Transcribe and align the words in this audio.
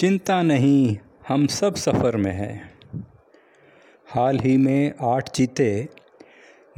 चिंता 0.00 0.42
नहीं, 0.42 0.96
हम 1.28 1.46
सब 1.46 1.74
सफ़र 1.74 2.16
में 2.16 2.30
हैं। 2.32 2.70
हाल 4.08 4.38
ही 4.38 4.56
में 4.56 4.92
आठ 5.00 5.28
चीते 5.28 5.88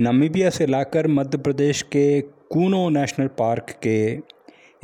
नामीबिया 0.01 0.49
से 0.51 0.67
लाकर 0.67 1.07
मध्य 1.07 1.39
प्रदेश 1.39 1.83
के 1.83 2.21
कूनो 2.21 2.89
नेशनल 2.89 3.27
पार्क 3.27 3.71
के 3.83 3.99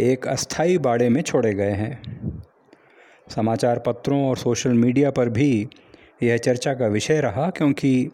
एक 0.02 0.26
अस्थाई 0.28 0.78
बाड़े 0.78 1.08
में 1.08 1.20
छोड़े 1.22 1.52
गए 1.54 1.70
हैं। 1.70 2.42
समाचार 3.28 3.78
पत्रों 3.78 4.22
और 4.28 4.36
सोशल 4.36 4.72
मीडिया 4.72 5.10
पर 5.10 5.28
भी 5.28 5.68
यह 6.22 6.36
चर्चा 6.36 6.74
का 6.74 6.86
विषय 6.86 7.20
रहा, 7.20 7.50
क्योंकि 7.50 8.10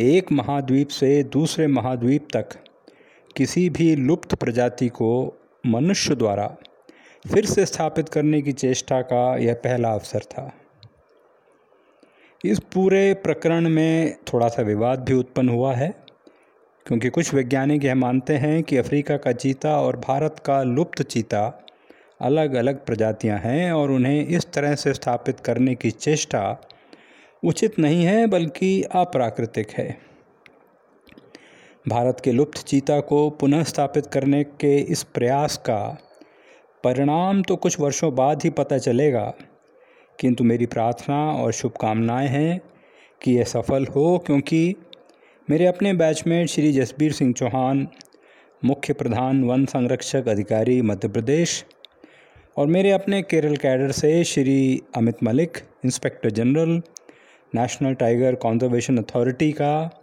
एक 0.00 0.32
महाद्वीप 0.32 0.88
से 0.88 1.22
दूसरे 1.22 1.66
महाद्वीप 1.66 2.28
तक 2.36 2.56
किसी 3.36 3.68
भी 3.70 3.96
लुप्त 3.96 4.34
प्रजाति 4.34 4.88
को 4.88 5.12
मनुष्य 5.66 6.14
द्वारा 6.14 6.56
फिर 7.26 7.46
से 7.46 7.66
स्थापित 7.66 8.08
करने 8.08 8.40
की 8.42 8.52
चेष्टा 8.52 9.00
का 9.02 9.36
यह 9.36 9.54
पहला 9.54 9.92
अवसर 9.92 10.20
था। 10.20 10.50
इस 12.44 12.58
पूरे 12.74 13.14
प्रकरण 13.14 13.68
में 13.68 14.16
थोड़ा 14.32 14.48
सा 14.48 14.62
विवाद 14.62 15.00
भी 15.00 15.14
उत्पन्न 15.14 15.48
हुआ 15.48 15.74
है, 15.74 15.88
क्योंकि 16.86 17.08
कुछ 17.08 17.34
वैज्ञानिक 17.34 17.84
यह 17.84 17.94
मानते 17.94 18.36
हैं 18.36 18.62
कि 18.62 18.76
अफ्रीका 18.76 19.16
का 19.16 19.32
चीता 19.32 19.76
और 19.80 19.96
भारत 19.96 20.38
का 20.38 20.62
लुप्त 20.62 21.02
चीता 21.02 21.42
अलग 22.20 22.54
अलग 22.54 22.84
प्रजातियाँ 22.86 23.38
हैं 23.38 23.72
और 23.72 23.90
उन्हें 23.90 24.26
इस 24.26 24.50
तरह 24.52 24.74
से 24.74 24.94
स्थापित 24.94 25.40
करने 25.40 25.74
की 25.74 25.90
चेष्टा 25.90 26.56
उचित 27.42 27.78
नहीं 27.78 28.04
है, 28.04 28.26
बल्कि 28.26 28.82
अप्राकृतिक 28.82 29.70
है। 29.70 29.98
भारत 31.88 32.20
के 32.24 32.32
लुप्त 32.32 32.58
चीता 32.58 33.00
को 33.00 33.28
पुनः 33.30 33.62
स्थापित 33.62 34.06
करने 34.06 34.44
के 34.44 34.76
इस 34.78 35.02
प्रयास 35.02 35.56
का 35.56 35.98
परिणाम 36.86 37.42
तो 37.42 37.56
कुछ 37.56 37.80
वर्षों 37.80 38.14
बाद 38.14 38.42
ही 38.42 38.50
पता 38.50 38.78
चलेगा। 38.78 39.34
किंतु 40.20 40.44
मेरी 40.44 40.66
प्रार्थना 40.66 41.32
और 41.32 41.52
शुभकामनाएँ 41.52 42.28
हैं 42.28 42.60
कि 43.22 43.32
यह 43.32 43.44
सफल 43.44 43.86
हो, 43.86 44.18
क्योंकि 44.18 44.74
मेरे 45.50 45.66
अपने 45.66 45.92
बैचमेट 45.92 46.48
श्री 46.48 46.72
जसबीर 46.72 47.12
सिंह 47.12 47.32
चौहान, 47.32 47.88
मुख्य 48.64 48.92
प्रधान 48.92 49.44
वन 49.44 49.66
संरक्षक 49.66 50.28
अधिकारी 50.28 50.82
मध्य 50.82 51.08
प्रदेश, 51.08 51.64
और 52.56 52.66
मेरे 52.66 52.90
अपने 52.90 53.22
केरल 53.22 53.56
कैडर 53.56 53.90
से 53.90 54.24
Shri 54.24 54.82
Amit 54.96 55.22
Malik, 55.22 55.58
inspector 55.84 56.30
general, 56.30 56.82
national 57.54 57.94
tiger 57.94 58.34
conservation 58.34 58.98
authority 58.98 59.52
का 59.52 60.02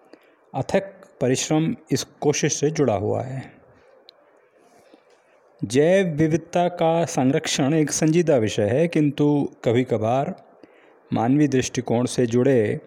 अथक 0.55 0.93
परिश्रम 1.21 1.75
इस 1.91 2.03
कोशिश 2.03 2.53
से 2.53 2.69
जुड़ा 2.71 2.95
हुआ 2.95 3.23
है। 3.23 3.62
जैव 5.63 6.07
विविधता 6.17 6.67
का 6.69 7.05
संरक्षण 7.05 7.73
एक 7.73 7.91
संजीदा 7.91 8.35
विषय 8.37 8.63
है, 8.63 8.87
किंतु 8.87 9.25
कभी 9.63 9.83
कभार 9.83 10.33
मानवीय 11.11 11.47
दृष्टिकोण 11.47 12.05
से 12.05 12.25
जुड़े 12.25 12.79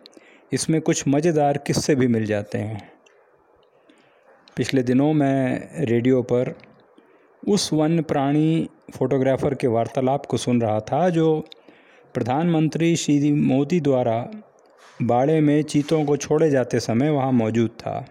इसमें 0.52 0.80
कुछ 0.80 1.02
मज़ेदार 1.08 1.58
किस्से 1.58 1.94
भी 1.94 2.06
मिल 2.06 2.26
जाते 2.26 2.58
हैं। 2.58 2.80
पिछले 4.56 4.82
दिनों 4.82 5.12
मैं 5.12 5.86
रेडियो 5.86 6.20
पर 6.22 6.54
उस 7.42 7.72
वन्य 7.72 8.02
प्राणी 8.02 8.68
फोटोग्राफ़र 8.94 9.54
के 9.54 9.66
वार्तालाप 9.66 10.26
को 10.26 10.36
सुन 10.36 10.60
रहा 10.62 10.80
था, 10.80 11.08
जो 11.08 11.44
प्रधानमंत्री 12.14 12.94
श्री 12.96 13.32
मोदी 13.32 13.80
द्वारा 13.80 14.18
बाड़े 15.02 15.40
में 15.40 15.62
चीतों 15.62 16.04
को 16.04 16.16
छोड़े 16.16 16.50
जाते 16.50 16.80
समय 16.80 17.10
वहाँ 17.10 17.32
मौजूद 17.32 17.70
था। 17.70 18.04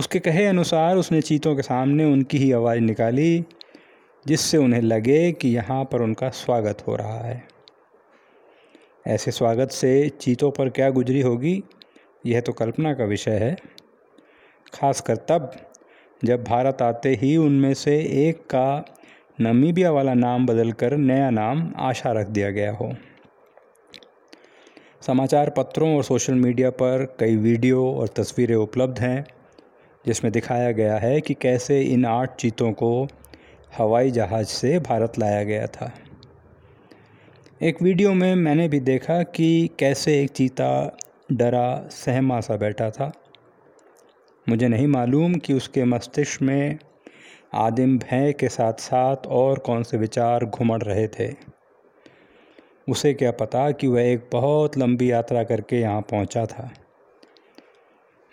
उसके 0.00 0.18
कहे 0.18 0.46
अनुसार 0.46 0.96
उसने 0.96 1.20
चीतों 1.20 1.56
के 1.56 1.62
सामने 1.62 2.04
उनकी 2.04 2.38
ही 2.38 2.52
आवाज़ 2.52 2.80
निकाली, 2.80 3.44
जिससे 4.26 4.56
उन्हें 4.56 4.80
लगे 4.80 5.32
कि 5.32 5.48
यहाँ 5.48 5.84
पर 5.84 6.02
उनका 6.02 6.28
स्वागत 6.28 6.86
हो 6.86 6.96
रहा 6.96 7.18
है। 7.18 7.44
ऐसे 9.06 9.30
स्वागत 9.30 9.70
से 9.70 10.08
चीतों 10.08 10.50
पर 10.50 10.68
क्या 10.68 10.90
गुजरी 10.90 11.20
होगी? 11.20 11.62
यह 12.26 12.40
तो 12.40 12.52
कल्पना 12.52 12.94
का 12.94 13.04
विषय 13.04 13.30
है। 13.30 13.56
खासकर 14.74 15.16
तब, 15.16 15.52
जब 16.24 16.44
भारत 16.44 16.82
आते 16.82 17.14
ही 17.14 17.36
उनमें 17.36 17.74
से 17.74 18.00
एक 18.28 18.40
का 18.40 18.84
नमीबिया 19.40 19.90
वाला 19.90 20.14
नाम 20.14 20.46
बदलकर 20.46 20.96
नया 20.96 21.30
नाम 21.30 21.72
आशा 21.76 22.12
रख 22.12 22.26
दिया 22.26 22.50
गया 22.50 22.72
हो। 22.72 22.94
समाचार 25.06 25.50
पत्रों 25.50 25.96
और 25.96 26.04
सोशल 26.04 26.34
मीडिया 26.34 26.70
पर 26.70 27.16
कई 27.20 27.36
वीडियो 27.36 27.92
और 27.92 28.08
तस्वीरें 28.08 28.56
उपलब्ध 28.56 28.98
हैं। 28.98 29.26
जिसमें 30.06 30.32
दिखाया 30.32 30.72
गया 30.72 30.98
है 30.98 31.20
कि 31.20 31.34
कैसे 31.34 31.82
इन 31.82 32.04
आठ 32.04 32.36
चीतों 32.36 32.72
को 32.72 33.08
हवाई 33.78 34.10
जहाज़ 34.10 34.46
से 34.46 34.78
भारत 34.78 35.18
लाया 35.18 35.44
गया 35.44 35.66
था। 35.66 35.92
एक 37.62 37.82
वीडियो 37.82 38.12
में 38.12 38.34
मैंने 38.34 38.68
भी 38.68 38.80
देखा 38.80 39.22
कि 39.22 39.70
कैसे 39.78 40.22
एक 40.22 40.30
चीता 40.30 40.96
डरा, 41.32 41.88
सहमा 41.90 42.40
सा 42.40 42.56
बैठा 42.56 42.90
था। 42.90 43.12
मुझे 44.48 44.68
नहीं 44.68 44.86
मालूम 44.86 45.34
कि 45.34 45.52
उसके 45.52 45.84
मस्तिष्क 45.84 46.42
में 46.42 46.78
आदिम 47.54 47.98
भय 47.98 48.32
के 48.32 48.48
साथ 48.48 48.72
साथ 48.72 49.16
और 49.26 49.58
कौन 49.58 49.82
से 49.82 49.96
विचार 49.96 50.44
घुमड़ 50.44 50.82
रहे 50.82 51.08
थे। 51.08 51.34
उसे 52.88 53.14
क्या 53.14 53.30
पता 53.30 53.70
कि 53.70 53.86
वह 53.86 54.02
एक 54.02 54.28
बहुत 54.32 54.78
लंबी 54.78 55.12
यात्रा 55.12 55.44
करके 55.44 55.80
यहाँ 55.80 56.00
पहुँचा 56.00 56.46
था। 56.46 56.70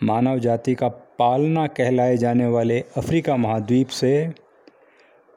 मानव 0.03 0.39
जाति 0.39 0.75
का 0.75 0.87
पालना 0.87 1.67
कहलाए 1.67 2.17
जाने 2.17 2.45
वाले 2.45 2.79
अफ्रीका 2.97 3.35
महाद्वीप 3.37 3.87
से 3.87 4.27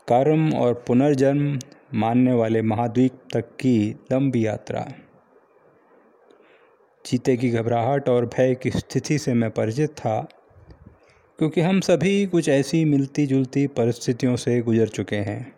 कर्म 0.09 0.53
और 0.55 0.75
पुनर्जन्म 0.87 1.59
मानने 1.95 2.33
वाले 2.33 2.63
महाद्वीप 2.63 3.13
तक 3.33 3.41
की 3.41 3.97
लंबी 4.13 4.47
यात्रा। 4.47 4.87
चीते 7.05 7.37
की 7.37 7.51
घबराहट 7.51 8.09
और 8.09 8.27
भय 8.27 8.55
की 8.55 8.71
स्थिति 8.71 9.19
से 9.19 9.35
मैं 9.35 9.51
परिचित 9.51 9.91
था, 9.91 10.21
क्योंकि 11.39 11.61
हम 11.61 11.81
सभी 11.81 12.27
कुछ 12.27 12.49
ऐसी 12.49 12.85
मिलती 12.85 13.27
जुलती 13.27 13.67
परिस्थितियों 13.67 14.37
से 14.37 14.61
गुजर 14.61 14.89
चुके 14.89 15.17
हैं। 15.17 15.53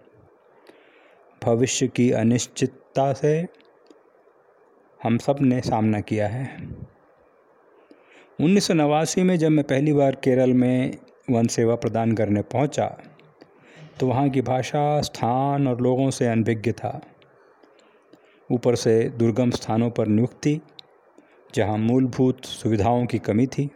भविष्य 1.42 1.88
की 1.88 2.10
अनिश्चितता 2.10 3.12
से 3.12 3.46
हम 5.02 5.18
सबने 5.18 5.60
सामना 5.60 6.00
किया 6.00 6.28
है। 6.28 6.46
उन्नीस 8.38 8.66
सौ 8.66 8.74
नवासी 8.74 9.22
में 9.22 9.36
जब 9.36 9.48
मैं 9.48 9.64
पहली 9.64 9.92
बार 9.92 10.14
केरल 10.14 10.52
में 10.52 10.96
वन 11.30 11.46
सेवा 11.46 11.74
प्रदान 11.74 12.12
करने 12.12 12.42
पहुँचा, 12.42 12.86
तो 14.00 14.06
वहाँ 14.06 14.28
की 14.28 14.40
भाषा 14.40 15.00
स्थान 15.00 15.66
और 15.68 15.80
लोगों 15.80 16.10
से 16.10 16.26
अनभिज्ञ 16.26 16.72
था। 16.72 17.00
ऊपर 18.50 18.74
से 18.74 19.08
दुर्गम 19.08 19.50
स्थानों 19.50 19.90
पर 19.90 20.06
नियुक्ति 20.06 20.60
जहाँ 21.54 21.78
मूलभूत 21.78 22.44
सुविधाओं 22.44 23.06
की 23.06 23.18
कमी 23.18 23.46
थी। 23.46 23.68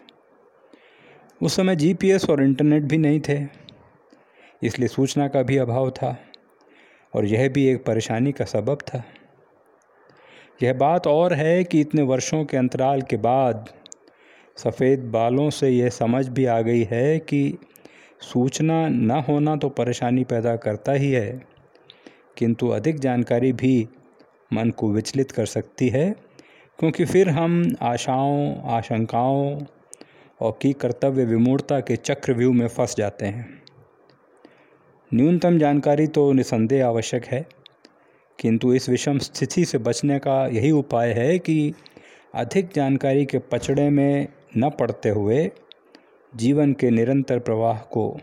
उस 1.43 1.57
समय 1.57 1.77
जीपीएस 1.77 2.29
और 2.31 2.43
इंटरनेट 2.43 2.83
भी 2.83 2.99
नहीं 2.99 3.21
थे 3.29 3.39
इसलिए 4.63 4.89
सूचना 4.89 5.29
का 5.29 5.43
भी 5.43 5.57
अभाव 5.57 5.91
था 5.91 6.17
और 7.15 7.25
यह 7.25 7.49
भी 7.49 7.67
एक 7.67 7.85
परेशानी 7.85 8.33
का 8.33 8.45
सबब 8.45 8.79
था। 8.83 9.05
यह 10.63 10.73
बात 10.73 11.07
और 11.07 11.33
है 11.33 11.65
कि 11.65 11.81
इतने 11.81 12.03
वर्षों 12.03 12.45
के 12.45 12.57
अंतराल 12.57 13.03
के 13.03 13.17
बाद 13.17 13.69
सफ़ेद 14.57 15.01
बालों 15.05 15.51
से 15.51 15.69
यह 15.71 15.89
समझ 15.89 16.29
भी 16.29 16.45
आ 16.45 16.61
गई 16.61 16.83
है 16.83 17.19
कि 17.19 17.59
सूचना 18.23 18.89
न 18.89 19.11
होना 19.29 19.57
तो 19.57 19.69
परेशानी 19.69 20.25
पैदा 20.25 20.57
करता 20.57 20.93
ही 20.93 21.11
है। 21.13 21.43
किंतु 22.37 22.69
अधिक 22.69 22.99
जानकारी 22.99 23.53
भी 23.53 23.89
मन 24.53 24.71
को 24.71 24.91
विचलित 24.93 25.31
कर 25.33 25.47
सकती 25.47 25.89
है, 25.89 26.15
क्योंकि 26.79 27.05
फिर 27.05 27.29
हम 27.29 27.77
आशाओं, 27.83 28.63
आशंकाओं 28.65 29.61
और 30.41 30.59
की 30.63 30.73
कर्तव्य 30.73 31.25
विमूर्ता 31.25 31.81
के 31.81 31.97
चक्रव्यूह 31.97 32.55
में 32.55 32.67
फंस 32.69 32.97
जाते 32.97 33.27
हैं। 33.27 33.63
न्यूनतम 35.15 35.59
जानकारी 35.59 36.07
तो 36.07 36.33
निसंदेह 36.33 36.87
आवश्यक 36.87 37.25
है, 37.25 37.47
किंतु 38.39 38.73
इस 38.75 38.89
विषम 38.89 39.19
स्थिति 39.19 39.65
से 39.65 39.79
बचने 39.79 40.19
का 40.19 40.47
यही 40.47 40.71
उपाय 40.71 41.13
है 41.13 41.39
कि 41.39 41.75
अधिक 42.35 42.71
जानकारी 42.75 43.25
के 43.25 43.39
पचड़े 43.39 43.89
में 43.91 44.27
न 44.57 44.71
पड़ते 44.71 45.09
हुए 45.09 45.51
जीवन 46.37 46.73
के 46.73 46.91
निरंतर 46.91 47.39
प्रवाह 47.39 47.79
को 47.79 48.21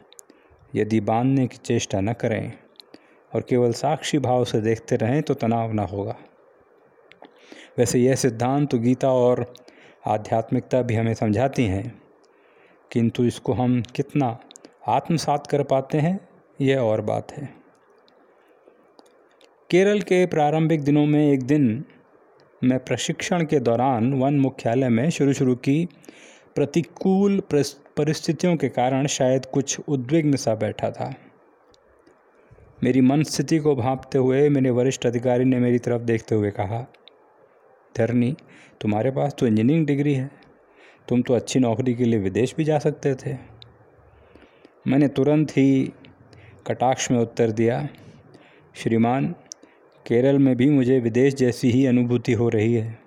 यदि 0.76 1.00
बांधने 1.00 1.48
की 1.48 1.58
चेष्टा 1.58 2.02
न 2.02 2.14
करें 2.14 2.54
और 3.36 3.42
केवल 3.42 3.74
साक्षी 3.74 4.20
भाव 4.20 4.46
से 4.46 4.62
देखते 4.62 4.96
रहें 4.96 5.22
तो 5.22 5.34
तनाव 5.34 5.74
न 5.74 5.80
होगा। 5.80 6.16
वैसे 7.78 8.00
यह 8.00 8.16
सिद्धांत 8.16 8.72
तो 8.72 8.80
गीता 8.80 9.12
और 9.12 9.54
आध्यात्मिकता 10.08 10.82
भी 10.82 10.96
हमें 10.96 11.14
समझाती 11.14 11.66
हैं। 11.66 12.02
किंतु 12.92 13.24
इसको 13.24 13.54
हम 13.54 13.82
कितना 13.82 14.40
आत्मसात 14.88 15.48
कर 15.48 15.64
पाते 15.64 15.98
हैं, 15.98 16.30
यह 16.62 16.80
और 16.80 17.02
बात 17.02 17.32
है। 17.32 17.54
केरल 19.70 20.02
के 20.02 20.26
प्रारंभिक 20.26 20.84
दिनों 20.84 21.06
में 21.06 21.32
एक 21.32 21.44
दिन 21.44 21.86
मैं 22.64 22.78
प्रशिक्षण 22.80 23.44
के 23.46 23.60
दौरान 23.60 24.14
वन 24.14 24.40
मुख्यालय 24.40 24.90
में 24.90 25.10
शुरू 25.10 25.34
शुरू 25.34 25.56
की। 25.56 25.86
प्रतिकूल 26.56 27.40
परिस्थितियों 27.52 28.56
के 28.58 28.70
कारण 28.70 29.08
शायद 29.08 29.46
कुछ 29.46 29.80
उद्विग्न 29.80 30.36
सा 30.36 30.54
बैठा 30.56 30.90
था। 30.92 31.14
मेरी 32.84 33.02
मन 33.02 33.24
स्थिति 33.24 33.60
को 33.60 33.76
भांपते 33.76 34.18
हुए 34.18 34.48
मेरे 34.50 34.70
वरिष्ठ 34.70 35.06
अधिकारी 35.06 35.46
ने 35.46 35.60
मेरी 35.60 35.80
तरफ़ 35.80 36.02
देखते 36.02 36.36
हुए 36.36 36.52
कहा, 36.52 36.82
धरनी, 37.96 38.36
तुम्हारे 38.82 39.12
पास 39.12 39.36
तो 39.40 39.48
इंजीनियरिंग 39.48 39.88
डिग्री 39.88 40.14
है। 40.14 40.30
तुम 41.08 41.22
तो 41.22 41.34
अच्छी 41.34 41.60
नौकरी 41.60 41.94
के 41.94 42.06
लिए 42.06 42.20
विदेश 42.20 42.56
भी 42.58 42.64
जा 42.64 42.80
सकते 42.80 43.16
थे। 43.16 43.38
मैंने 44.88 45.08
तुरंत 45.08 45.52
ही 45.52 45.94
कटाक्ष 46.68 47.12
में 47.12 47.20
उत्तर 47.20 47.52
दिया, 47.52 47.88
श्रीमान 48.76 49.34
केरल 50.08 50.38
में 50.38 50.56
भी 50.56 50.70
मुझे 50.70 51.00
विदेश 51.00 51.36
जैसी 51.36 51.70
ही 51.72 51.86
अनुभूति 51.86 52.34
हो 52.34 52.50
रही 52.50 52.74
है। 52.74 53.00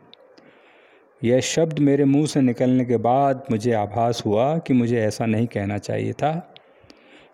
यह 1.24 1.40
शब्द 1.40 1.78
मेरे 1.78 2.04
मुँह 2.04 2.26
से 2.26 2.40
निकलने 2.40 2.84
के 2.84 2.96
बाद 2.96 3.44
मुझे 3.50 3.72
आभास 3.72 4.22
हुआ 4.26 4.58
कि 4.58 4.74
मुझे 4.74 5.00
ऐसा 5.00 5.26
नहीं 5.26 5.46
कहना 5.46 5.78
चाहिए 5.78 6.12
था 6.12 6.54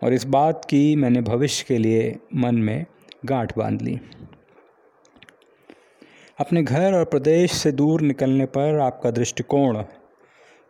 और 0.02 0.12
इस 0.12 0.24
बात 0.24 0.64
की 0.64 0.96
मैंने 0.96 1.20
भविष्य 1.20 1.64
के 1.68 1.78
लिए 1.78 2.18
मन 2.34 2.54
में 2.54 2.84
गांठ 3.24 3.58
बाँध 3.58 3.82
ली। 3.82 3.98
अपने 6.40 6.62
घर 6.62 6.94
और 6.94 7.04
प्रदेश 7.04 7.52
से 7.52 7.72
दूर 7.72 8.00
निकलने 8.00 8.46
पर 8.46 8.78
आपका 8.78 9.10
दृष्टिकोण 9.10 9.82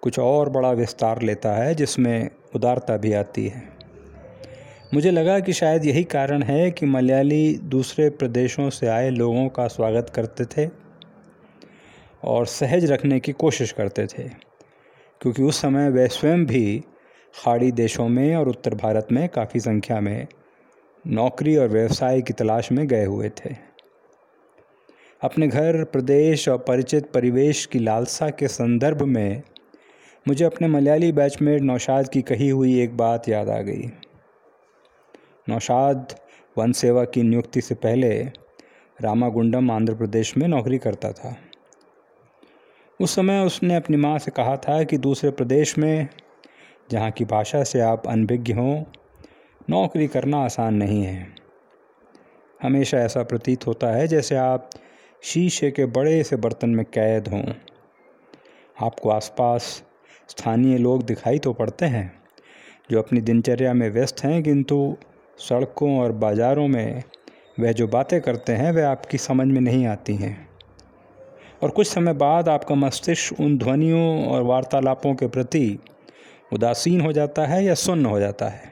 कुछ 0.02 0.18
और 0.18 0.50
बड़ा 0.50 0.72
विस्तार 0.72 1.22
लेता 1.22 1.54
है 1.54 1.74
जिसमें 1.74 2.30
उदारता 2.54 2.96
भी 2.96 3.12
आती 3.12 3.46
है। 3.48 3.71
मुझे 4.92 5.10
लगा 5.10 5.38
कि 5.40 5.52
शायद 5.52 5.84
यही 5.84 6.02
कारण 6.04 6.42
है 6.42 6.70
कि 6.70 6.86
मलयाली 6.86 7.54
दूसरे 7.64 8.08
प्रदेशों 8.10 8.68
से 8.70 8.86
आए 8.86 9.08
लोगों 9.10 9.48
का 9.48 9.66
स्वागत 9.66 10.10
करते 10.14 10.44
थे 10.46 10.68
और 12.24 12.46
सहज 12.46 12.84
रखने 12.84 13.20
की 13.20 13.32
कोशिश 13.32 13.72
करते 13.72 14.06
थे, 14.06 14.28
क्योंकि 15.20 15.42
उस 15.42 15.60
समय 15.60 15.88
वे 15.90 16.06
स्वयं 16.08 16.44
भी 16.46 16.82
खाड़ी 17.34 17.70
देशों 17.72 18.08
में 18.08 18.34
और 18.36 18.48
उत्तर 18.48 18.74
भारत 18.74 19.08
में 19.12 19.28
काफ़ी 19.28 19.60
संख्या 19.60 20.00
में 20.00 20.26
नौकरी 21.04 21.56
और 21.56 21.68
व्यवसाय 21.68 22.20
की 22.22 22.32
तलाश 22.32 22.70
में 22.72 22.86
गए 22.88 23.04
हुए 23.04 23.28
थे। 23.36 23.54
अपने 25.22 25.48
घर, 25.48 25.82
प्रदेश 25.84 26.48
और 26.48 26.58
परिचित 26.58 27.10
परिवेश 27.10 27.66
की 27.66 27.78
लालसा 27.78 28.30
के 28.30 28.48
संदर्भ 28.50 29.02
में 29.02 29.42
मुझे 30.26 30.44
अपने 30.44 30.68
मलयाली 30.68 31.12
बैचमेट 31.12 31.62
नौशाद 31.62 32.08
की 32.08 32.22
कही 32.22 32.48
हुई 32.48 32.80
एक 32.80 32.96
बात 32.96 33.28
याद 33.28 33.48
आ 33.48 33.60
गई। 33.60 33.90
नौशाद 35.48 36.14
वन 36.58 36.72
सेवा 36.72 37.04
की 37.04 37.22
नियुक्ति 37.22 37.60
से 37.60 37.74
पहले 37.74 38.10
रामागुंडम 38.98 39.70
आंध्र 39.70 39.94
प्रदेश 39.94 40.36
में 40.36 40.46
नौकरी 40.48 40.78
करता 40.78 41.12
था। 41.12 41.36
उस 43.00 43.14
समय 43.14 43.40
उसने 43.40 43.74
अपनी 43.74 43.96
माँ 43.96 44.18
से 44.18 44.30
कहा 44.30 44.56
था 44.56 44.82
कि 44.82 44.98
दूसरे 44.98 45.30
प्रदेश 45.30 45.76
में, 45.78 46.08
जहाँ 46.90 47.10
की 47.10 47.24
भाषा 47.24 47.64
से 47.64 47.80
आप 47.80 48.06
अनभिज्ञ 48.06 48.52
हों, 48.52 48.82
नौकरी 49.70 50.06
करना 50.06 50.44
आसान 50.44 50.74
नहीं 50.74 51.02
है। 51.04 51.26
हमेशा 52.62 52.98
ऐसा 52.98 53.22
प्रतीत 53.22 53.66
होता 53.66 53.86
है 53.86 54.06
जैसे 54.08 54.36
आप 54.36 54.70
शीशे 55.22 55.70
के 55.70 55.86
बड़े 55.86 56.22
से 56.24 56.36
बर्तन 56.36 56.70
में 56.70 56.84
कैद 56.84 57.28
हों। 57.28 57.44
आपको 58.82 59.10
आसपास 59.10 59.82
स्थानीय 60.28 60.78
लोग 60.78 61.02
दिखाई 61.02 61.38
तो 61.38 61.52
पड़ते 61.52 61.86
हैं, 61.86 62.12
जो 62.90 62.98
अपनी 62.98 63.20
दिनचर्या 63.20 63.72
में 63.74 63.90
व्यस्त 63.90 64.24
हैं, 64.24 64.42
किंतु 64.42 64.96
सड़कों 65.38 65.98
और 65.98 66.12
बाज़ारों 66.12 66.66
में 66.68 67.02
वह 67.60 67.72
जो 67.72 67.86
बातें 67.88 68.20
करते 68.20 68.52
हैं, 68.52 68.72
वह 68.72 68.88
आपकी 68.88 69.18
समझ 69.18 69.46
में 69.46 69.60
नहीं 69.60 69.86
आती 69.86 70.14
हैं। 70.16 70.48
और 71.62 71.70
कुछ 71.70 71.86
समय 71.86 72.12
बाद 72.12 72.48
आपका 72.48 72.74
मस्तिष्क 72.74 73.40
उन 73.40 73.56
ध्वनियों 73.58 74.26
और 74.26 74.42
वार्तालापों 74.42 75.14
के 75.14 75.26
प्रति 75.26 75.78
उदासीन 76.52 77.00
हो 77.00 77.12
जाता 77.12 77.46
है 77.46 77.64
या 77.64 77.74
सुन्न 77.74 78.06
हो 78.06 78.18
जाता 78.20 78.48
है। 78.48 78.70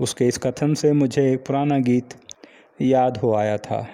उसके 0.00 0.26
इस 0.28 0.38
कथन 0.38 0.74
से 0.74 0.92
मुझे 0.92 1.32
एक 1.32 1.44
पुराना 1.46 1.78
गीत 1.78 2.14
याद 2.82 3.16
हो 3.16 3.34
आया 3.34 3.56
था। 3.58 3.86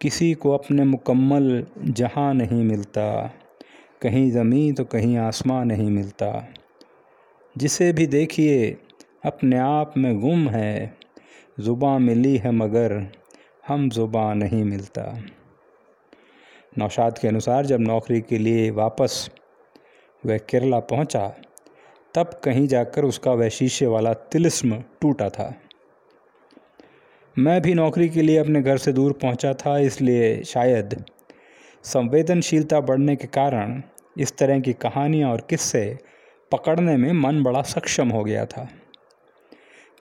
किसी 0.00 0.32
को 0.34 0.52
अपने 0.52 0.84
मुकम्मल 0.84 1.66
जहाँ 1.80 2.32
नहीं 2.34 2.62
मिलता, 2.64 3.32
कहीं 4.02 4.30
ज़मीन 4.30 4.74
तो 4.74 4.84
कहीं 4.84 5.16
आसमां 5.18 5.64
नहीं 5.64 5.90
मिलता। 5.90 6.48
जिसे 7.56 7.92
भी 7.92 8.06
देखिए 8.06 8.76
अपने 9.28 9.58
आप 9.58 9.96
में 9.96 10.18
गुम 10.20 10.48
है। 10.48 10.96
ज़ुबान 11.60 12.02
मिली 12.02 12.36
है 12.36 12.50
मगर 12.50 12.92
हम 13.68 13.88
ज़ुबान 13.90 14.38
नहीं 14.38 14.62
मिलता। 14.64 15.02
नौशाद 16.78 17.18
के 17.18 17.28
अनुसार 17.28 17.66
जब 17.66 17.80
नौकरी 17.80 18.20
के 18.20 18.38
लिए 18.38 18.70
वापस 18.70 19.28
वह 20.22 20.38
केरला 20.50 20.78
पहुँचा, 20.80 21.26
तब 22.14 22.40
कहीं 22.44 22.66
जाकर 22.68 23.04
उसका 23.04 23.32
वह 23.32 23.48
शीशे 23.48 23.86
वाला 23.86 24.12
तिलिस्म 24.32 24.82
टूटा 25.00 25.28
था। 25.28 25.52
मैं 27.36 27.60
भी 27.62 27.74
नौकरी 27.74 28.08
के 28.08 28.22
लिए 28.22 28.38
अपने 28.38 28.62
घर 28.62 28.76
से 28.76 28.92
दूर 28.92 29.12
पहुँचा 29.12 29.52
था 29.56 29.78
इसलिए 29.78 30.42
शायद 30.44 31.04
संवेदनशीलता 31.84 32.80
बढ़ने 32.80 33.16
के 33.16 33.26
कारण 33.26 33.80
इस 34.18 34.36
तरह 34.38 34.60
की 34.60 34.72
कहानियाँ 34.72 35.30
और 35.30 35.46
किस्से 35.50 35.98
पकड़ने 36.52 36.96
में 36.96 37.12
मन 37.12 37.42
बड़ा 37.42 37.62
सक्षम 37.62 38.08
हो 38.08 38.24
गया 38.24 38.44
था। 38.46 38.68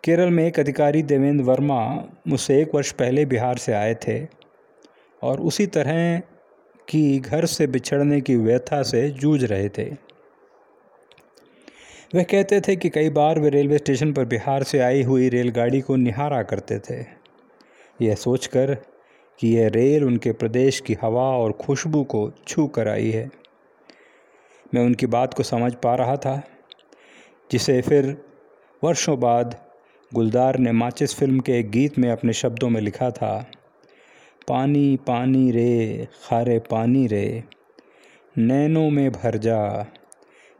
केरल 0.04 0.30
में 0.30 0.48
एक 0.48 0.60
अधिकारी 0.60 1.04
देवेंद्र 1.04 1.44
वर्मा 1.44 2.04
मुझसे 2.28 2.62
एक 2.62 2.76
वर्ष 2.76 2.92
पहले 2.92 3.26
बिहार 3.26 3.58
से 3.58 3.74
आए 3.74 3.96
थे 3.96 4.28
और 5.22 5.42
उसी 5.42 5.66
तरह 5.68 6.20
की 6.88 7.20
घर 7.20 7.46
से 7.46 7.68
बिछड़ने 7.68 8.22
की 8.22 8.36
व्यथा 8.36 8.84
से 8.84 9.10
जूझ 9.10 9.44
रहे 9.44 9.70
थे। 9.70 9.90
वह 12.16 12.24
कहते 12.24 12.62
थे 12.62 12.76
कि 12.76 12.90
कई 12.90 13.10
बार 13.10 13.40
वे 13.40 13.50
रेलवे 13.50 13.78
स्टेशन 13.78 14.14
पर 14.14 14.26
बिहार 14.26 14.64
से 14.64 14.80
आई 14.80 15.04
हुई 15.04 15.30
रेलगाड़ी 15.30 15.82
को 15.82 15.96
निहारा 15.96 16.44
करते 16.44 16.80
थे। 16.80 17.06
यह 18.02 18.16
सोचकर 18.16 18.78
कि 19.40 19.58
यह 19.58 19.68
रेल 19.68 20.04
उनके 20.04 20.32
प्रदेश 20.32 20.80
की 20.80 20.98
हवा 21.02 21.30
और 21.38 21.52
खुशबू 21.52 22.04
को 22.04 22.32
छू 22.48 22.68
कर 22.68 22.88
आई 22.88 23.12
है। 23.12 23.30
मैं 24.74 24.82
उनकी 24.82 25.06
बात 25.06 25.34
को 25.34 25.44
समझ 25.44 25.74
पा 25.76 25.96
रहा 25.96 26.18
था, 26.18 26.42
जिसे 27.52 27.82
फिर 27.82 28.18
वर्षों 28.84 29.20
बाद 29.20 29.67
गुलदार 30.14 30.58
ने 30.58 30.72
माचिस 30.72 31.16
फ़िल्म 31.16 31.40
के 31.40 31.60
एक 31.60 31.72
गीत 31.72 31.98
में 32.00 32.12
अपने 32.12 32.34
शब्दों 32.34 32.70
में 32.70 32.82
लिखा 32.82 33.10
था, 33.12 33.46
पानी 34.48 35.00
पानी 35.08 35.52
रे, 35.52 36.08
खारे 36.30 36.60
पानी 36.60 37.08
रे, 37.08 37.44
नैनों 38.38 38.90
में 38.90 39.12
भर 39.12 39.38
जा, 39.38 39.86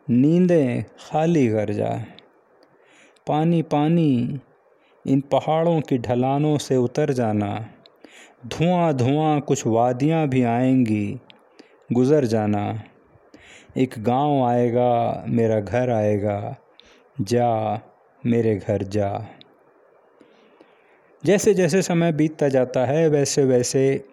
नींदें 0.10 0.84
खाली 0.84 1.48
कर 1.48 1.74
जा। 1.74 2.06
पानी 3.28 3.62
पानी, 3.62 4.40
इन 5.06 5.22
पहाड़ों 5.22 5.82
की 5.82 5.98
ढलानों 5.98 6.58
से 6.58 6.76
उतर 6.76 7.14
जाना, 7.14 7.70
धुआँ 8.48 8.94
धुआँ, 8.94 9.40
कुछ 9.40 9.68
वादियाँ 9.68 10.28
भी 10.28 10.44
आएँगी, 10.44 11.20
गुज़र 11.94 12.26
जाना। 12.26 12.84
एक 13.78 13.96
गाँव 14.00 14.44
आएगा, 14.44 15.24
मेरा 15.28 15.60
घर 15.60 15.90
आएगा, 15.90 16.56
जा, 17.22 17.82
मेरे 18.26 18.56
घर 18.56 18.84
जा। 18.84 19.30
जैसे 21.28 21.54
जैसे 21.54 21.82
समय 21.82 22.12
बीतता 22.12 22.48
जाता 22.48 22.86
है, 22.86 23.10
वैसे 23.10 23.44
वैसे 23.46 24.06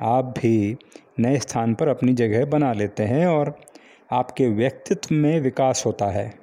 आप 0.00 0.24
भी 0.24 0.76
नए 1.20 1.38
स्थान 1.38 1.74
पर 1.74 1.88
अपनी 1.88 2.12
जगह 2.12 2.44
बना 2.44 2.72
लेते 2.72 3.02
हैं 3.02 3.26
और 3.26 3.60
आपके 4.12 4.48
व्यक्तित्व 4.48 5.14
में 5.14 5.40
विकास 5.40 5.82
होता 5.86 6.06
है। 6.06 6.34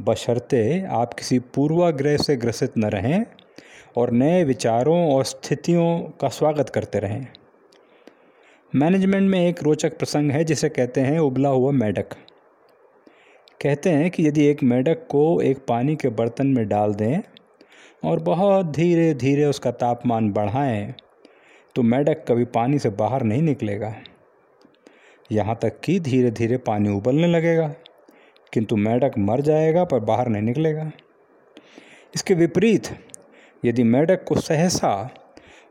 बशर्ते 0.00 0.84
आप 0.90 1.14
किसी 1.14 1.38
पूर्वाग्रह 1.38 2.16
से 2.16 2.36
ग्रसित 2.36 2.72
न 2.78 2.84
रहें 2.84 3.26
और 3.96 4.10
नए 4.10 4.44
विचारों 4.44 5.14
और 5.14 5.24
स्थितियों 5.24 6.00
का 6.20 6.28
स्वागत 6.28 6.70
करते 6.70 6.98
रहें। 6.98 7.26
मैनेजमेंट 8.74 9.30
में 9.30 9.48
एक 9.48 9.62
रोचक 9.62 9.98
प्रसंग 9.98 10.30
है 10.30 10.44
जिसे 10.44 10.68
कहते 10.68 11.00
हैं 11.00 11.18
उबला 11.18 11.48
हुआ 11.48 11.70
मेढक। 11.70 12.08
कहते 13.62 13.90
हैं 13.90 14.10
कि 14.10 14.28
यदि 14.28 14.46
एक 14.46 14.62
मेढक 14.62 15.06
को 15.08 15.40
एक 15.40 15.58
पानी 15.68 15.96
के 15.96 16.08
बर्तन 16.08 16.46
में 16.46 16.68
डाल 16.68 16.94
दें 16.94 17.20
और 18.06 18.20
बहुत 18.22 18.66
धीरे 18.66 19.12
धीरे 19.14 19.44
उसका 19.44 19.70
तापमान 19.72 20.30
बढ़ाएँ 20.32 20.94
तो 21.76 21.82
मेढक 21.82 22.24
कभी 22.28 22.44
पानी 22.50 22.78
से 22.78 22.90
बाहर 22.90 23.22
नहीं 23.22 23.42
निकलेगा। 23.42 23.94
यहाँ 25.30 25.58
तक 25.62 25.80
कि 25.84 25.98
धीरे 26.00 26.30
धीरे 26.30 26.56
पानी 26.58 26.88
उबलने 26.88 27.26
लगेगा, 27.26 27.66
किंतु 28.52 28.76
मेढक 28.76 29.18
मर 29.18 29.40
जाएगा 29.40 29.84
पर 29.84 30.00
बाहर 30.00 30.28
नहीं 30.28 30.42
निकलेगा। 30.42 30.90
इसके 32.14 32.34
विपरीत, 32.34 32.88
यदि 33.62 33.82
मेढक 33.84 34.24
को 34.24 34.40
सहसा 34.40 35.10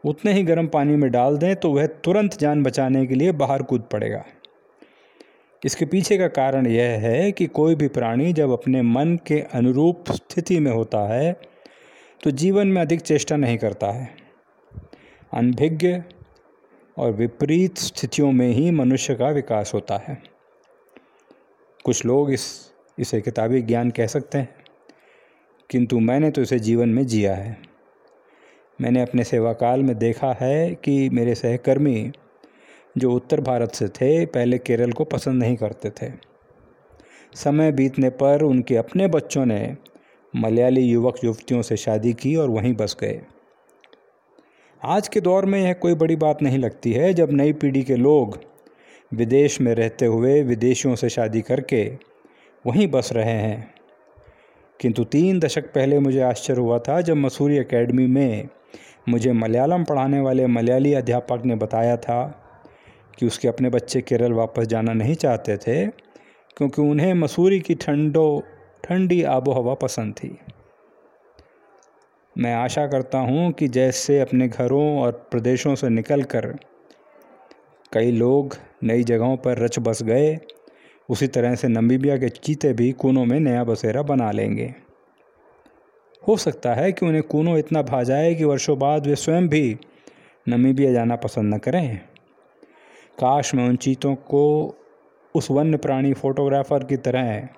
उतने 0.04 0.34
ही 0.34 0.44
गर्म 0.44 0.68
पानी 0.68 0.96
में 0.96 1.10
डाल 1.12 1.38
दें 1.38 1.56
तो 1.56 1.72
वह 1.72 1.86
तुरंत 2.04 2.38
जान 2.40 2.64
बचाने 2.64 3.06
के 3.06 3.16
लिए 3.16 3.32
बाहर 3.34 3.62
कूद 3.64 3.88
पड़ेगा। 3.92 4.24
इसके 5.64 5.86
पीछे 5.86 6.18
का 6.18 6.28
कारण 6.30 6.68
यह 6.68 7.00
है 7.02 7.32
कि 7.32 7.46
कोई 7.48 7.76
भी 7.76 7.88
प्राणी 7.90 8.32
जब 8.34 8.52
अपने 8.52 8.82
मन 8.82 9.18
के 9.28 9.40
अनुरूप 9.54 10.12
स्थिति 10.12 10.60
में 10.60 10.72
होता 10.72 11.08
है 11.08 11.36
तो 12.24 12.32
जीवन 12.32 12.68
में 12.68 12.82
अधिक 12.82 13.02
चेष्टा 13.02 13.36
नहीं 13.36 13.58
करता 13.58 13.92
है। 13.92 14.10
अनभिज्ञ 15.34 16.02
और 16.98 17.12
विपरीत 17.12 17.78
स्थितियों 17.78 18.32
में 18.32 18.48
ही 18.48 18.72
मनुष्य 18.72 19.16
का 19.16 19.30
विकास 19.30 19.74
होता 19.74 19.98
है। 19.98 20.18
कुछ 21.86 22.06
लोग 22.06 22.32
इस, 22.34 22.72
इसे 23.00 23.22
किताबी 23.22 23.62
ज्ञान 23.62 23.92
कह 23.92 24.08
सकते 24.08 24.38
हैं, 24.38 24.56
किंतु 25.70 26.00
मैंने 26.00 26.32
तो 26.32 26.42
इसे 26.42 26.60
जीवन 26.60 26.90
में 26.90 27.06
जिया 27.08 27.36
है। 27.36 27.58
मैंने 28.82 29.02
अपने 29.02 29.24
सेवा 29.24 29.54
काल 29.54 29.84
में 29.84 29.98
देखा 29.98 30.34
है 30.34 30.76
कि 30.76 31.10
मेरे 31.10 31.36
सहकर्मी 31.36 32.12
जो 32.98 33.12
उत्तर 33.12 33.42
भारत 33.42 33.72
से 33.72 33.88
थे, 33.88 34.26
पहले 34.26 34.58
केरल 34.58 34.92
को 34.92 35.04
पसंद 35.04 35.44
नहीं 35.44 35.56
करते 35.56 35.90
थे। 35.90 36.12
समय 37.34 37.72
बीतने 37.72 38.10
पर 38.10 38.42
उनके 38.42 38.76
अपने 38.76 39.08
बच्चों 39.08 39.46
ने 39.46 39.78
मलयाली 40.36 40.82
युवक 40.82 41.16
युवतियों 41.24 41.62
से 41.62 41.78
शादी 41.78 42.14
की 42.14 42.36
और 42.36 42.50
वहीं 42.50 42.74
बस 42.74 42.98
गए। 43.02 43.22
आज 44.84 45.08
के 45.08 45.22
दौर 45.22 45.46
में 45.46 45.60
यह 45.64 45.74
कोई 45.74 45.94
बड़ी 45.94 46.16
बात 46.16 46.42
नहीं 46.42 46.58
लगती 46.58 46.92
है 46.94 47.14
जब 47.14 47.32
नई 47.32 47.54
पीढ़ी 47.54 47.84
के 47.84 47.96
लोग 47.96 48.40
विदेश 49.14 49.62
में 49.62 49.76
रहते 49.76 50.06
हुए 50.06 50.44
विदेशियों 50.44 50.96
से 50.96 51.10
शादी 51.10 51.42
करके 51.42 51.98
वहीं 52.68 52.88
बस 52.88 53.14
रहे 53.14 53.32
हैं। 53.32 53.74
किंतु 54.80 55.04
तीन 55.04 55.40
दशक 55.40 55.66
पहले 55.66 56.00
मुझे 56.00 56.22
आश्चर्य 56.22 56.62
हुआ 56.62 56.80
था 56.80 57.02
जब 57.02 57.16
मसूरी 57.16 57.58
एकेडमी 57.58 58.08
में 58.08 58.48
मुझे 59.10 59.34
मलयालम 59.34 59.84
पढ़ाने 59.84 60.20
वाले 60.20 60.48
मलयाली 60.48 60.94
अध्यापक 60.94 61.42
ने 61.46 61.56
बताया 61.56 61.98
था 61.98 62.42
कि 63.20 63.26
उसके 63.26 63.48
अपने 63.48 63.70
बच्चे 63.70 64.02
केरल 64.02 64.34
वापस 64.34 64.64
जाना 64.64 64.94
नहीं 64.94 65.16
चाहते 65.16 65.58
थे, 65.58 65.88
क्योंकि 66.58 66.82
उन्हें 66.82 67.14
मसूरी 67.14 67.60
की 67.60 67.76
ठंडो 67.76 68.44
ठंडी 68.86 69.24
आबो 69.24 69.52
हवा 69.52 69.74
पसंद 69.74 70.14
थी। 70.14 70.38
मैं 72.38 72.54
आशा 72.54 72.88
करता 72.88 73.18
हूँ 73.18 73.52
कि 73.52 73.68
जैसे 73.68 74.20
अपने 74.20 74.48
घरों 74.48 75.02
और 75.02 75.12
प्रदेशों 75.32 75.76
से 75.76 75.90
निकलकर 75.90 76.56
कई 77.94 78.12
लोग 78.12 78.58
नई 78.84 79.04
जगहों 79.04 79.38
पर 79.38 79.58
रच 79.58 79.80
बस 79.80 80.04
गए, 80.04 80.40
उसी 81.10 81.28
तरह 81.28 81.56
से 81.56 81.68
नमीबिया 81.68 82.18
के 82.18 82.30
चीते 82.30 82.74
भी 82.74 82.92
कूनों 82.92 83.26
में 83.26 83.40
नया 83.40 83.64
बसेरा 83.64 84.02
बना 84.02 84.32
लेंगे। 84.32 84.74
हो 86.28 86.38
सकता 86.38 86.74
है 86.74 86.92
कि 86.92 87.06
उन्हें 87.06 87.24
कूनो 87.24 87.58
इतना 87.58 87.82
भा 87.82 88.04
जाए 88.04 88.36
कि 88.36 88.44
वर्षों 88.44 88.80
बाद 88.80 89.08
वे 89.08 89.16
स्वयं 89.16 89.48
भी 89.48 89.80
नमीबिया 90.50 90.92
जाना 90.92 91.16
पसंद 91.16 91.54
न 91.56 91.58
करें। 91.58 91.98
काश 93.20 93.56
मैं 93.56 93.70
उन 93.70 93.76
चीतों 93.76 94.16
को 94.16 94.76
उस 95.36 95.52
वन्य 95.52 95.78
प्राणी 95.78 96.14
फोटोग्राफर 96.14 96.84
की 96.84 96.98
तरह 96.98 97.50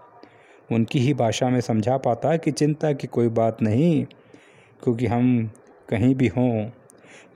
उनकी 0.72 1.00
ही 1.00 1.14
भाषा 1.14 1.50
में 1.50 1.62
समझा 1.62 1.98
पाता 1.98 2.38
कि 2.38 2.52
चिंता 2.52 2.94
की 2.94 3.08
कोई 3.08 3.28
बात 3.28 3.62
नहीं, 3.62 4.06
क्योंकि 4.84 5.06
हम 5.06 5.52
कहीं 5.90 6.16
भी 6.16 6.28
हों, 6.28 6.70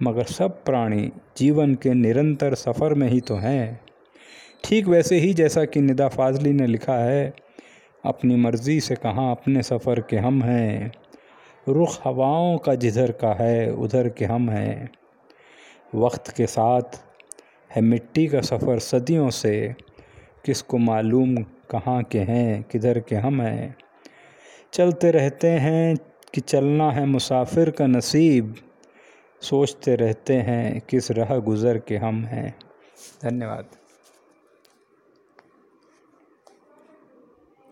मगर 0.04 0.24
सब 0.24 0.64
प्राणी 0.64 1.12
जीवन 1.38 1.76
के 1.76 1.94
निरंतर 1.94 2.56
सफ़र 2.56 2.94
में 2.94 3.08
ही 3.10 3.22
तो 3.22 3.36
हैं। 3.36 3.82
ठीक 4.64 4.88
वैसे 4.88 5.20
ही 5.20 5.34
जैसा 5.34 5.66
कि 5.66 5.82
निदा 5.82 6.08
फाजली 6.08 6.54
ने 6.54 6.68
लिखा 6.68 6.96
है, 6.96 7.34
अपनी 8.06 8.36
मर्ज़ी 8.36 8.80
से 8.80 8.96
कहाँ 8.96 9.32
अपने 9.32 9.64
सफ़र 9.64 10.00
के 10.00 10.18
हम 10.18 10.42
हैं। 10.44 10.92
रुख 11.68 12.00
हवाओं 12.06 12.58
का 12.58 12.76
जिधर 12.76 13.12
का 13.12 13.34
है, 13.34 13.72
उधर 13.72 14.10
के 14.10 14.26
हम 14.26 14.50
हैं। 14.50 14.90
वक्त 15.96 16.34
के 16.38 16.46
साथ 16.48 17.00
है 17.76 17.82
मिट्टी 17.82 18.28
का 18.28 18.42
सफ़र 18.42 18.80
सदियों 18.80 19.30
से, 19.30 19.76
किसको 20.46 20.78
मालूम 20.78 21.36
कहाँ 21.72 22.04
के 22.04 22.20
हैं, 22.20 22.63
किधर 22.63 23.00
के 23.00 23.16
हम 23.16 23.42
हैं। 23.42 23.75
चलते 24.74 25.12
रहते 25.12 25.48
हैं 25.48 25.98
कि 26.34 26.42
चलना 26.42 26.92
है 26.92 27.06
मुसाफिर 27.06 27.70
का 27.70 27.88
नसीब। 27.88 28.56
सोचते 29.42 29.96
रहते 29.96 30.34
हैं 30.34 30.82
किस 30.90 31.12
राह 31.12 31.38
गुज़र 31.38 31.78
के 31.78 31.98
हम 31.98 32.24
हैं। 32.25 32.56
धन्यवाद। 33.24 33.81